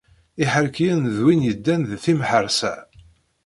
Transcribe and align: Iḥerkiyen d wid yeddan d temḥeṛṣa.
Iḥerkiyen 0.43 1.01
d 1.15 1.17
wid 1.23 1.41
yeddan 1.45 1.81
d 1.89 1.91
temḥeṛṣa. 2.03 2.75